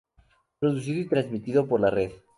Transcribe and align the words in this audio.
Producido 0.57 0.99
y 0.99 1.07
transmitido 1.07 1.67
por 1.67 1.79
La 1.79 1.91
Red. 1.91 2.09